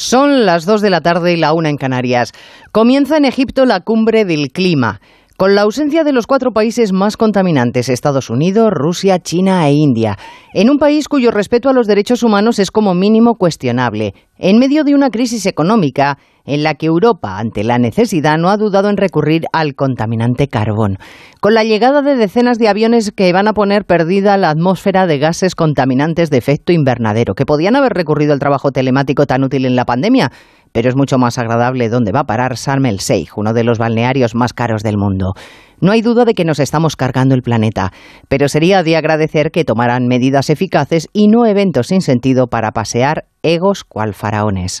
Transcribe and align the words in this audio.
Son 0.00 0.46
las 0.46 0.64
2 0.64 0.80
de 0.80 0.88
la 0.88 1.02
tarde 1.02 1.34
y 1.34 1.36
la 1.36 1.52
una 1.52 1.68
en 1.68 1.76
Canarias. 1.76 2.32
Comienza 2.72 3.18
en 3.18 3.26
Egipto 3.26 3.66
la 3.66 3.80
cumbre 3.80 4.24
del 4.24 4.50
clima. 4.50 4.98
Con 5.36 5.54
la 5.54 5.60
ausencia 5.60 6.04
de 6.04 6.12
los 6.12 6.26
cuatro 6.26 6.52
países 6.52 6.94
más 6.94 7.18
contaminantes, 7.18 7.90
Estados 7.90 8.30
Unidos, 8.30 8.70
Rusia, 8.70 9.18
China 9.18 9.68
e 9.68 9.74
India, 9.74 10.16
en 10.54 10.70
un 10.70 10.78
país 10.78 11.06
cuyo 11.06 11.30
respeto 11.30 11.68
a 11.68 11.74
los 11.74 11.86
derechos 11.86 12.22
humanos 12.22 12.58
es 12.58 12.70
como 12.70 12.94
mínimo 12.94 13.34
cuestionable, 13.34 14.14
en 14.38 14.58
medio 14.58 14.84
de 14.84 14.94
una 14.94 15.10
crisis 15.10 15.44
económica 15.44 16.16
en 16.44 16.62
la 16.62 16.74
que 16.74 16.86
Europa, 16.86 17.38
ante 17.38 17.64
la 17.64 17.78
necesidad, 17.78 18.38
no 18.38 18.48
ha 18.50 18.56
dudado 18.56 18.88
en 18.88 18.96
recurrir 18.96 19.44
al 19.52 19.74
contaminante 19.74 20.48
carbón. 20.48 20.98
Con 21.40 21.54
la 21.54 21.64
llegada 21.64 22.02
de 22.02 22.16
decenas 22.16 22.58
de 22.58 22.68
aviones 22.68 23.12
que 23.12 23.32
van 23.32 23.48
a 23.48 23.52
poner 23.52 23.84
perdida 23.84 24.36
la 24.36 24.50
atmósfera 24.50 25.06
de 25.06 25.18
gases 25.18 25.54
contaminantes 25.54 26.30
de 26.30 26.38
efecto 26.38 26.72
invernadero, 26.72 27.34
que 27.34 27.46
podían 27.46 27.76
haber 27.76 27.92
recurrido 27.92 28.32
al 28.32 28.38
trabajo 28.38 28.72
telemático 28.72 29.26
tan 29.26 29.44
útil 29.44 29.66
en 29.66 29.76
la 29.76 29.84
pandemia, 29.84 30.30
pero 30.72 30.88
es 30.88 30.96
mucho 30.96 31.18
más 31.18 31.38
agradable 31.38 31.88
donde 31.88 32.12
va 32.12 32.20
a 32.20 32.26
parar 32.26 32.54
Sharm 32.54 32.86
el 32.86 33.00
uno 33.36 33.52
de 33.52 33.64
los 33.64 33.78
balnearios 33.78 34.34
más 34.34 34.52
caros 34.52 34.82
del 34.82 34.96
mundo. 34.96 35.32
No 35.80 35.92
hay 35.92 36.02
duda 36.02 36.24
de 36.24 36.34
que 36.34 36.44
nos 36.44 36.58
estamos 36.58 36.94
cargando 36.94 37.34
el 37.34 37.42
planeta, 37.42 37.90
pero 38.28 38.48
sería 38.48 38.82
de 38.82 38.96
agradecer 38.96 39.50
que 39.50 39.64
tomaran 39.64 40.06
medidas 40.06 40.50
eficaces 40.50 41.08
y 41.12 41.28
no 41.28 41.46
eventos 41.46 41.88
sin 41.88 42.02
sentido 42.02 42.48
para 42.48 42.72
pasear 42.72 43.24
egos 43.42 43.84
cual 43.84 44.12
faraones. 44.14 44.80